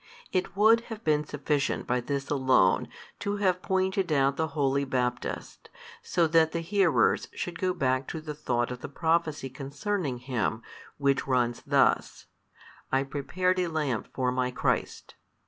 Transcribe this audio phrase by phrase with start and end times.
[0.31, 2.87] It would have been sufficient by this alone
[3.19, 5.69] to have pointed out the holy Baptist,
[6.01, 10.63] so that the hearers should go back to the thought of the prophecy concerning Him,
[10.97, 12.25] which runs thus,
[12.91, 15.13] I prepared a lamp for My Christ.